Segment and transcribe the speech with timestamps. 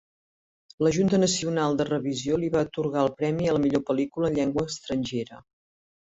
[0.85, 4.39] La Junta Nacional de Revisió li va atorgar el premi a la millor pel·lícula en
[4.39, 5.39] llengua estrangera.